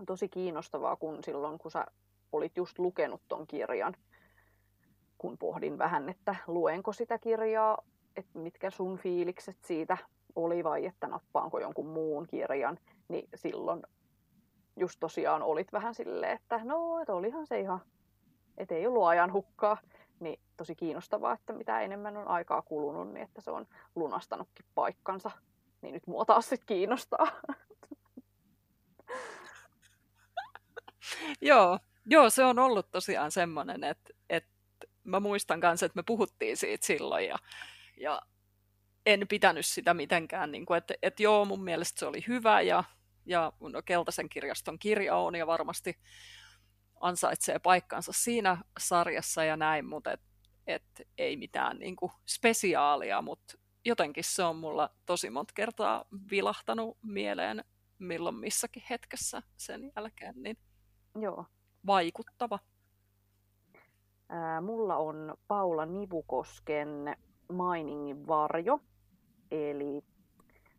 [0.05, 1.85] Tosi kiinnostavaa, kun silloin kun sä
[2.31, 3.95] olit just lukenut ton kirjan,
[5.17, 7.77] kun pohdin vähän, että luenko sitä kirjaa,
[8.15, 9.97] että mitkä sun fiilikset siitä
[10.35, 13.83] oli vai että nappaanko jonkun muun kirjan, niin silloin
[14.75, 17.81] just tosiaan olit vähän silleen, että no, että olihan se ihan,
[18.57, 19.77] että ei ollut ajan hukkaa.
[20.23, 25.31] Niin tosi kiinnostavaa, että mitä enemmän on aikaa kulunut, niin että se on lunastanutkin paikkansa.
[25.81, 27.27] Niin nyt mua taas sitten kiinnostaa.
[31.41, 34.49] Joo, joo, se on ollut tosiaan semmoinen, että, että
[35.03, 37.35] mä muistan kanssa, että me puhuttiin siitä silloin ja,
[37.97, 38.21] ja
[39.05, 42.83] en pitänyt sitä mitenkään, niin kuin, että, että joo, mun mielestä se oli hyvä ja,
[43.25, 45.97] ja no, Keltaisen kirjaston kirja on ja varmasti
[47.03, 50.21] ansaitsee paikkansa siinä sarjassa ja näin, mutta et,
[50.67, 56.97] et ei mitään niin kuin spesiaalia, mutta jotenkin se on mulla tosi monta kertaa vilahtanut
[57.01, 57.63] mieleen
[57.99, 60.57] milloin missäkin hetkessä sen jälkeen, niin
[61.21, 61.45] Joo.
[61.85, 62.59] vaikuttava.
[64.29, 67.15] Ää, mulla on Paula Nivukosken
[67.53, 68.79] Mainingin varjo,
[69.51, 70.01] eli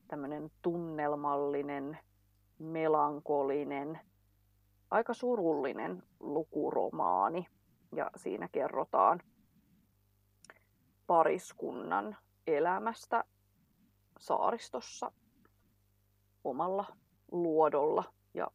[0.09, 1.99] tämmöinen tunnelmallinen,
[2.59, 4.01] melankolinen,
[4.91, 7.47] aika surullinen lukuromaani.
[7.97, 9.21] Ja siinä kerrotaan
[11.07, 12.17] pariskunnan
[12.47, 13.25] elämästä
[14.19, 15.13] saaristossa
[16.45, 16.97] omalla
[17.33, 18.05] luodolla.
[18.35, 18.51] Ja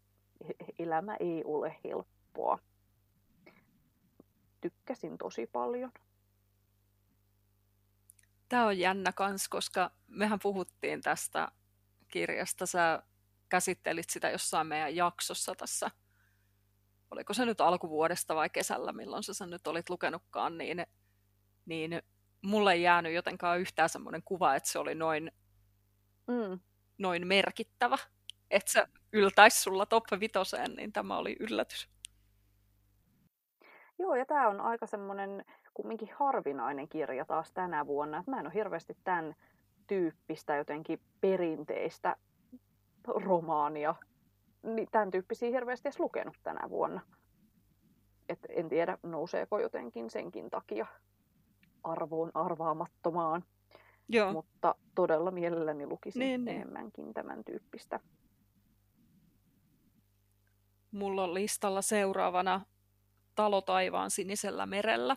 [0.79, 2.59] elämä ei ole helppoa.
[4.61, 5.91] Tykkäsin tosi paljon.
[8.49, 11.51] Tämä on jännä kans, koska mehän puhuttiin tästä
[12.07, 12.65] kirjasta.
[12.65, 13.03] Sä
[13.49, 15.91] käsittelit sitä jossain meidän jaksossa tässä
[17.11, 20.85] oliko se nyt alkuvuodesta vai kesällä, milloin sä sen nyt olit lukenutkaan, niin,
[21.65, 22.01] niin
[22.41, 25.31] mulle ei jäänyt jotenkaan yhtään semmoinen kuva, että se oli noin,
[26.27, 26.59] mm.
[26.97, 27.97] noin merkittävä,
[28.51, 31.89] että se yltäisi sulla top vitoseen, niin tämä oli yllätys.
[33.99, 38.17] Joo, ja tämä on aika semmoinen kumminkin harvinainen kirja taas tänä vuonna.
[38.17, 39.35] Että mä en ole hirveästi tämän
[39.87, 42.15] tyyppistä jotenkin perinteistä
[43.07, 43.95] romaania
[44.91, 47.01] tämän tyyppisiä hirveästi edes lukenut tänä vuonna.
[48.29, 50.85] Et en tiedä, nouseeko jotenkin senkin takia
[51.83, 53.43] arvoon arvaamattomaan.
[54.09, 54.33] Joo.
[54.33, 56.61] Mutta todella mielelläni lukisin niin, niin.
[56.61, 57.13] enemmänkin niin.
[57.13, 57.99] tämän tyyppistä.
[60.91, 62.61] Mulla on listalla seuraavana
[63.35, 65.15] Talo taivaan sinisellä merellä.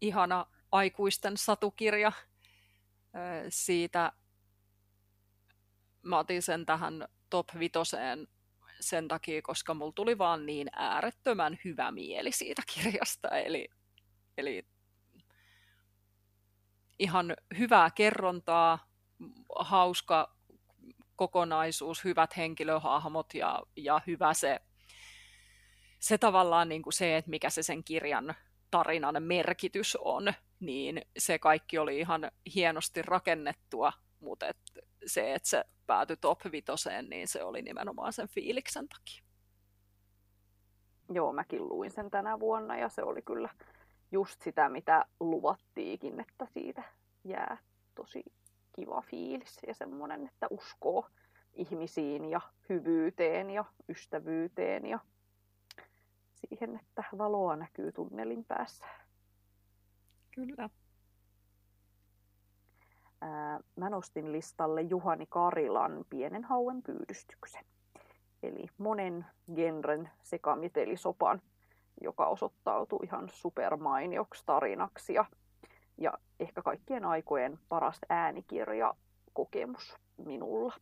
[0.00, 2.12] Ihana aikuisten satukirja.
[3.48, 4.12] Siitä
[6.02, 8.28] mä otin sen tähän top vitoseen
[8.80, 13.28] sen takia, koska mulla tuli vaan niin äärettömän hyvä mieli siitä kirjasta.
[13.28, 13.68] Eli,
[14.38, 14.66] eli
[16.98, 18.90] ihan hyvää kerrontaa,
[19.58, 20.36] hauska
[21.16, 24.60] kokonaisuus, hyvät henkilöhahmot ja, ja hyvä se
[26.00, 28.34] se tavallaan niin kuin se, että mikä se sen kirjan
[28.70, 34.56] tarinan merkitys on, niin se kaikki oli ihan hienosti rakennettua, mutta et
[35.06, 39.22] se, että se päätyi top vitoseen, niin se oli nimenomaan sen fiiliksen takia.
[41.12, 43.48] Joo, mäkin luin sen tänä vuonna ja se oli kyllä
[44.12, 46.82] just sitä, mitä luvattiikin, että siitä
[47.24, 47.58] jää
[47.94, 48.22] tosi
[48.72, 51.08] kiva fiilis ja semmoinen, että uskoo
[51.52, 54.98] ihmisiin ja hyvyyteen ja ystävyyteen ja
[56.34, 58.86] siihen, että valoa näkyy tunnelin päässä.
[60.34, 60.70] Kyllä.
[63.20, 67.64] Ää, mä nostin listalle Juhani Karilan pienen hauen pyydystyksen.
[68.42, 71.42] Eli monen genren sekamitelisopan,
[72.00, 75.24] joka osoittautui ihan supermainioksi tarinaksi ja,
[75.98, 78.94] ja ehkä kaikkien aikojen paras äänikirja
[79.32, 80.74] kokemus minulla.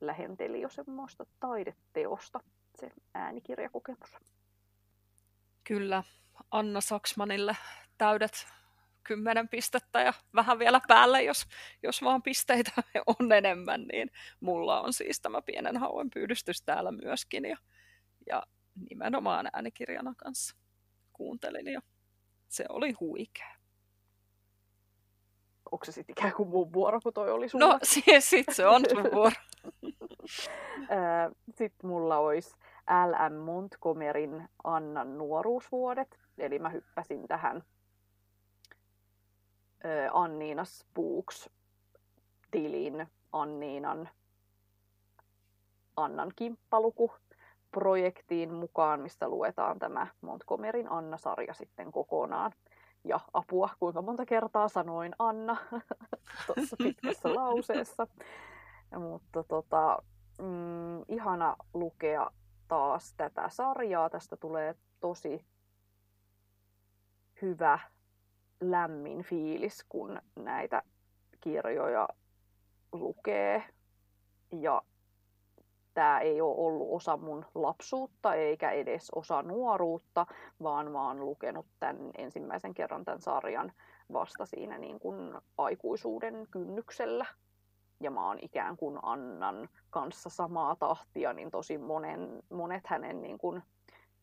[0.00, 2.40] Lähenteli jo semmoista taideteosta
[2.74, 4.16] se äänikirjakokemus.
[5.64, 6.02] Kyllä,
[6.50, 7.56] Anna Saksmanille
[7.98, 8.46] täydet
[9.04, 11.46] kymmenen pistettä ja vähän vielä päälle, jos,
[11.82, 12.72] jos vaan pisteitä
[13.20, 17.56] on enemmän, niin mulla on siis tämä pienen hauen pyydystys täällä myöskin ja,
[18.26, 18.42] ja
[18.90, 20.56] nimenomaan äänikirjana kanssa
[21.12, 21.80] kuuntelin ja
[22.48, 23.54] se oli huikea.
[25.72, 27.66] Onko se sitten ikään kuin mun vuoro, kun toi oli sulla?
[27.66, 27.78] No,
[28.20, 29.36] sit se on sun vuoro.
[31.58, 32.56] sitten mulla olisi
[33.06, 33.34] L.M.
[33.34, 36.18] Montgomeryn Annan nuoruusvuodet.
[36.38, 37.62] Eli mä hyppäsin tähän
[40.12, 41.50] Anniina Spooks
[42.50, 44.08] tilin Anniinan
[45.96, 47.12] Annan kimppaluku
[47.70, 52.52] projektiin mukaan, mistä luetaan tämä Montgomeryn Anna-sarja sitten kokonaan.
[53.04, 55.56] Ja apua, kuinka monta kertaa sanoin Anna
[56.46, 58.06] tuossa pitkässä lauseessa.
[58.98, 60.02] Mutta tota,
[60.38, 62.30] mm, ihana lukea
[62.68, 64.10] taas tätä sarjaa.
[64.10, 65.46] Tästä tulee tosi
[67.42, 67.78] hyvä,
[68.60, 70.82] lämmin fiilis, kun näitä
[71.40, 72.08] kirjoja
[72.92, 73.64] lukee.
[74.52, 74.82] Ja
[75.94, 80.26] tämä ei ole ollut osa mun lapsuutta eikä edes osa nuoruutta,
[80.62, 83.72] vaan mä oon lukenut tämän ensimmäisen kerran tämän sarjan
[84.12, 87.26] vasta siinä niin kuin aikuisuuden kynnyksellä
[88.00, 93.38] ja mä oon ikään kuin Annan kanssa samaa tahtia, niin tosi monen, monet hänen niin
[93.38, 93.62] kuin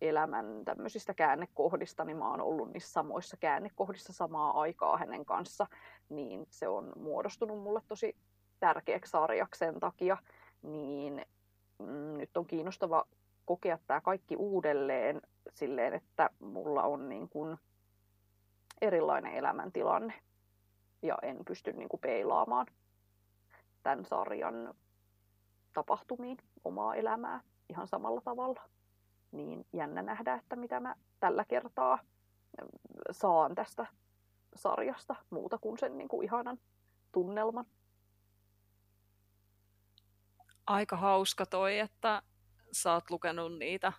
[0.02, 5.68] elämän tämmöisistä käännekohdista, niin mä oon ollut niissä samoissa käännekohdissa samaa aikaa hänen kanssa,
[6.10, 8.16] niin se on muodostunut mulle tosi
[8.60, 10.18] tärkeäksi sarjaksi sen takia,
[10.62, 11.26] niin
[11.80, 13.06] mm, nyt on kiinnostava
[13.46, 15.22] kokea tämä kaikki uudelleen
[15.54, 17.58] silleen, että mulla on niin kuin
[18.82, 20.14] erilainen elämäntilanne
[21.02, 22.68] ja en pysty niin kuin peilaamaan
[23.84, 24.74] tämän sarjan
[25.74, 28.62] tapahtumiin omaa elämää ihan samalla tavalla.
[29.32, 32.00] Niin jännä nähdä, että mitä mä tällä kertaa
[33.12, 33.88] saan tästä
[34.56, 36.60] sarjasta muuta kuin sen niin kuin ihanan
[37.12, 37.66] tunnelman.
[40.68, 42.22] Aika hauska toi, että
[42.72, 43.94] sä oot lukenut niitä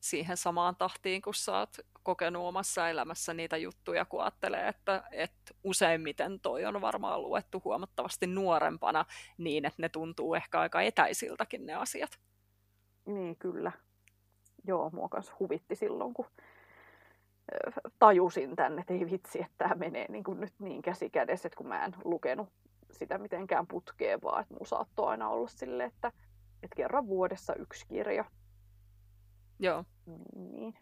[0.00, 5.54] siihen samaan tahtiin, kun sä oot kokenut omassa elämässä niitä juttuja, kun ajattelee, että, että
[5.64, 9.04] useimmiten toi on varmaan luettu huomattavasti nuorempana
[9.38, 12.20] niin, että ne tuntuu ehkä aika etäisiltäkin ne asiat.
[13.06, 13.72] Niin, kyllä.
[14.66, 16.26] Joo, mua kanssa huvitti silloin, kun
[17.98, 21.56] tajusin tänne, että ei vitsi, että tämä menee niin kuin nyt niin käsi kädessä, että
[21.56, 22.48] kun mä en lukenut
[22.92, 26.12] sitä mitenkään putkeen, vaan että mun saattoi aina olla silleen, että,
[26.62, 28.24] että kerran vuodessa yksi kirja.
[29.58, 29.84] Joo.
[30.34, 30.74] Niin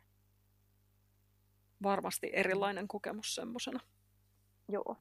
[1.82, 3.80] varmasti erilainen kokemus semmoisena.
[4.68, 4.96] Joo.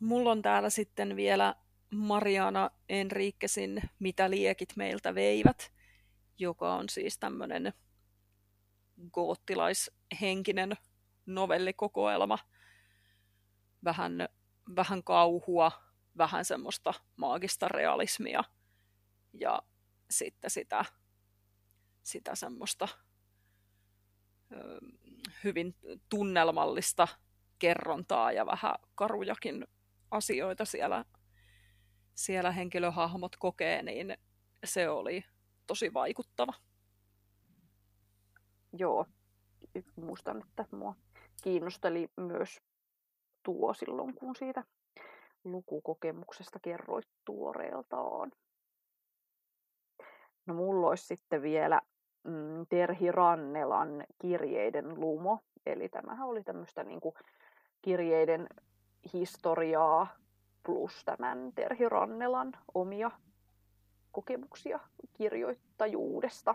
[0.00, 1.54] Mulla on täällä sitten vielä
[1.90, 5.72] Mariana Enriquesin Mitä liekit meiltä veivät,
[6.40, 7.72] joka on siis tämmöinen
[9.12, 10.72] goottilaishenkinen
[11.26, 12.38] novellikokoelma.
[13.84, 14.28] Vähän,
[14.76, 15.72] vähän kauhua,
[16.18, 18.44] vähän semmoista maagista realismia
[19.32, 19.62] ja
[20.10, 20.84] sitten sitä,
[22.02, 22.88] sitä semmoista
[25.44, 25.76] hyvin
[26.08, 27.08] tunnelmallista
[27.58, 29.66] kerrontaa ja vähän karujakin
[30.10, 31.04] asioita siellä,
[32.14, 34.18] siellä henkilöhahmot kokee, niin
[34.64, 35.24] se oli
[35.70, 36.52] tosi vaikuttava.
[38.72, 39.06] Joo,
[39.96, 40.94] muistan, että mua
[41.42, 42.60] kiinnosteli myös
[43.42, 44.64] tuo silloin, kun siitä
[45.44, 48.32] lukukokemuksesta kerroit tuoreeltaan.
[50.46, 51.80] No mulla olisi sitten vielä
[52.24, 55.38] mm, Terhi Rannelan kirjeiden lumo.
[55.66, 57.14] Eli tämähän oli tämmöistä niin kuin
[57.82, 58.46] kirjeiden
[59.12, 60.06] historiaa
[60.62, 63.10] plus tämän Terhi Rannelan omia
[64.12, 64.80] kokemuksia
[65.12, 66.54] kirjoittajuudesta.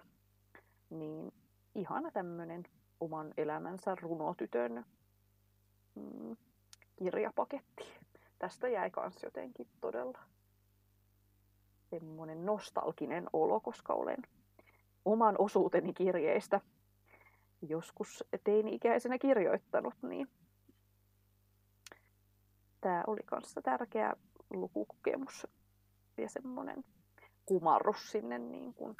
[0.89, 1.33] Niin
[1.75, 2.63] ihana tämmönen
[2.99, 4.85] oman elämänsä runotytön
[5.95, 6.37] mm,
[6.95, 7.83] kirjapaketti.
[8.39, 10.19] Tästä jäi kans jotenkin todella
[11.89, 14.19] semmoinen nostalginen olo, koska olen
[15.05, 16.61] oman osuuteni kirjeistä
[17.61, 20.27] joskus teini-ikäisenä kirjoittanut, niin
[22.81, 24.13] tämä oli kanssa tärkeä
[24.49, 25.47] lukukokemus
[26.17, 26.83] ja semmoinen
[27.45, 28.97] kumarrus sinne niin kuin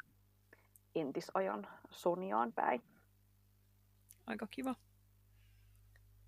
[0.94, 2.82] entisajan Soniaan päin.
[4.26, 4.74] Aika kiva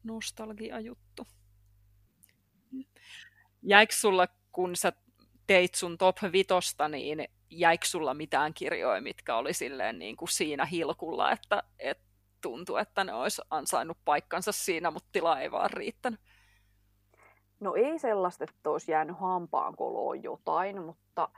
[0.04, 1.26] nostalgia-juttu.
[3.62, 4.92] Jäikö sulla, kun sä
[5.46, 10.64] teit sun top vitosta, niin jäikö sulla mitään kirjoja, mitkä oli silleen niin kuin siinä
[10.64, 12.04] hilkulla, että, että
[12.40, 16.20] tuntui, että ne olisi ansainnut paikkansa siinä, mutta tila ei vaan riittänyt?
[17.60, 21.28] No ei sellaista, että olisi jäänyt hampaan koloon jotain, mutta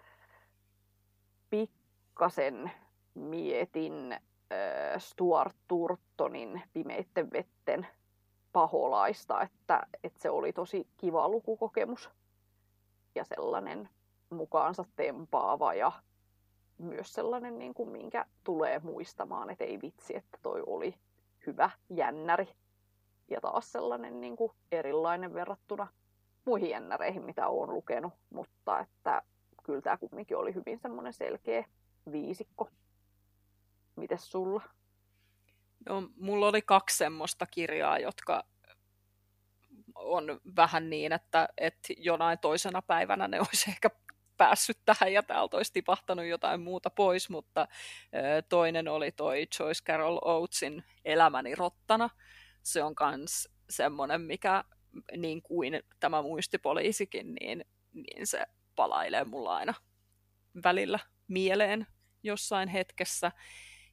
[1.50, 2.70] pikkasen
[3.14, 4.18] mietin äh,
[4.98, 7.86] Stuart Turtonin Pimeitten vetten
[8.52, 12.10] paholaista, että, että se oli tosi kiva lukukokemus
[13.14, 13.88] ja sellainen
[14.30, 15.92] mukaansa tempaava ja
[16.78, 20.94] myös sellainen, niin kuin, minkä tulee muistamaan, että ei vitsi, että toi oli
[21.46, 22.48] hyvä jännäri.
[23.28, 25.86] Ja taas sellainen niin kuin, erilainen verrattuna
[26.44, 29.22] muihin jännäreihin, mitä olen lukenut, mutta että
[29.70, 31.64] kyllä tämä kumminkin oli hyvin semmoinen selkeä
[32.12, 32.70] viisikko.
[33.96, 34.62] Mites sulla?
[35.88, 38.44] No, mulla oli kaksi semmoista kirjaa, jotka
[39.94, 43.90] on vähän niin, että, että jonain toisena päivänä ne olisi ehkä
[44.36, 47.68] päässyt tähän ja täältä olisi tipahtanut jotain muuta pois, mutta
[48.48, 52.10] toinen oli toi Joyce Carol Oatesin Elämäni rottana.
[52.62, 54.64] Se on myös semmoinen, mikä
[55.16, 58.46] niin kuin tämä muistipoliisikin, niin, niin se
[58.76, 59.74] palailee mulla aina
[60.64, 60.98] välillä
[61.28, 61.86] mieleen
[62.22, 63.32] jossain hetkessä.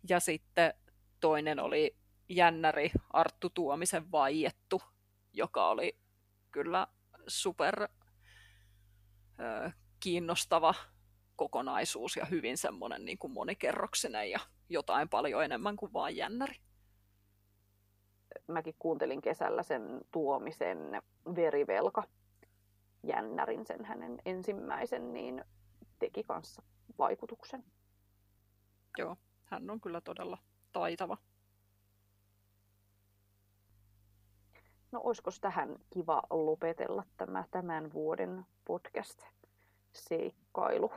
[0.10, 0.74] Ja sitten
[1.20, 1.98] toinen oli
[2.30, 4.82] jännäri Arttu Tuomisen vaiettu,
[5.34, 6.00] joka oli
[6.52, 6.88] kyllä
[7.28, 7.88] super
[10.00, 10.74] kiinnostava
[11.36, 16.56] kokonaisuus ja hyvin semmoinen niin kuin monikerroksinen ja jotain paljon enemmän kuin vain jännäri.
[18.48, 21.02] Mäkin kuuntelin kesällä sen tuomisen
[21.36, 22.04] verivelka
[23.04, 25.44] jännärin, sen hänen ensimmäisen, niin
[26.00, 26.64] teki kanssa
[26.98, 27.64] vaikutuksen.
[28.98, 30.38] Joo, hän on kyllä todella
[30.74, 31.18] taitava.
[34.92, 39.24] No olisiko tähän kiva lopetella tämä tämän vuoden podcast?
[39.98, 40.92] seikkailu.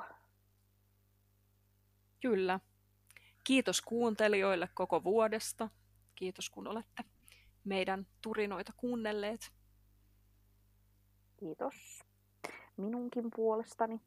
[2.20, 2.60] Kyllä.
[3.44, 5.68] Kiitos kuuntelijoille koko vuodesta.
[6.14, 7.04] Kiitos kun olette
[7.64, 9.52] meidän turinoita kuunnelleet.
[11.40, 12.04] Kiitos
[12.76, 14.00] minunkin puolestani.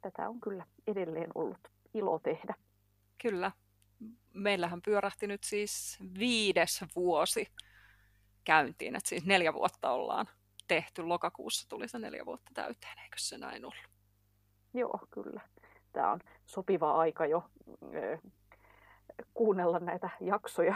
[0.00, 2.54] Tätä on kyllä edelleen ollut ilo tehdä.
[3.22, 3.52] Kyllä.
[4.34, 7.46] Meillähän pyörähti nyt siis viides vuosi
[8.44, 10.26] käyntiin, että siis neljä vuotta ollaan
[10.68, 11.02] tehty.
[11.02, 13.90] Lokakuussa tuli se neljä vuotta täyteen, eikö se näin ollut?
[14.74, 15.40] Joo, kyllä.
[15.92, 17.50] Tämä on sopiva aika jo
[19.34, 20.74] kuunnella näitä jaksoja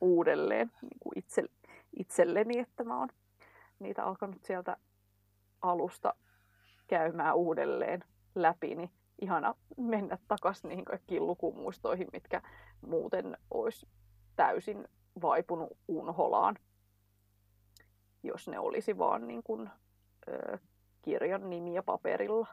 [0.00, 1.44] uudelleen niin kuin itse,
[1.96, 3.08] itselleni, että mä oon
[3.78, 4.76] niitä alkanut sieltä
[5.66, 6.14] alusta
[6.86, 8.04] käymään uudelleen
[8.34, 8.90] läpi, niin
[9.20, 12.42] ihana mennä takaisin niihin kaikkiin lukumuistoihin, mitkä
[12.80, 13.88] muuten olisi
[14.36, 14.88] täysin
[15.22, 16.58] vaipunut unholaan,
[18.22, 19.70] jos ne olisi vaan niin kuin,
[20.28, 20.58] ö,
[21.02, 22.46] kirjan nimiä paperilla.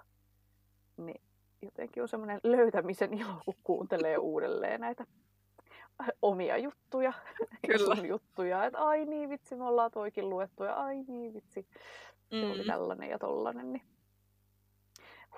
[0.97, 1.21] Niin
[1.61, 5.05] jotenkin on semmoinen löytämisen ilo, kun kuuntelee uudelleen näitä
[6.21, 7.13] omia juttuja,
[7.67, 7.95] Kyllä.
[7.95, 11.67] sun juttuja, että ai niin vitsi, me ollaan toikin luettu ja ai niin vitsi,
[12.29, 12.51] se mm.
[12.51, 13.83] oli tällainen ja tollainen, niin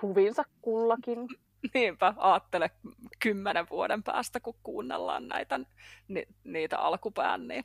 [0.01, 1.27] huvinsa kullakin.
[1.73, 2.71] Niinpä, ajattele
[3.19, 5.59] kymmenen vuoden päästä, kun kuunnellaan näitä,
[6.07, 7.63] ni, niitä alkupään, niin,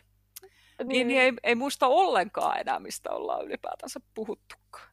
[0.78, 0.88] niin.
[0.88, 4.90] niin, niin ei, ei muista ollenkaan enää, mistä ollaan ylipäätänsä puhuttukaan.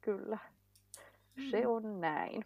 [0.00, 0.38] Kyllä.
[1.50, 1.70] Se mm.
[1.70, 2.44] on näin.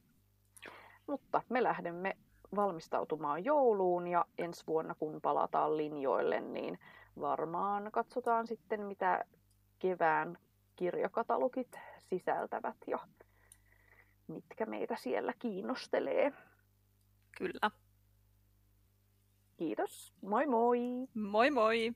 [1.07, 2.17] Mutta me lähdemme
[2.57, 6.79] valmistautumaan jouluun ja ensi vuonna kun palataan linjoille, niin
[7.21, 9.25] varmaan katsotaan sitten mitä
[9.79, 10.39] kevään
[10.77, 12.99] kirjakatalogit sisältävät ja
[14.29, 16.33] mitkä meitä siellä kiinnostelee.
[17.39, 17.71] Kyllä.
[19.57, 20.15] Kiitos.
[20.23, 20.81] Moi moi.
[21.15, 21.93] Moi moi.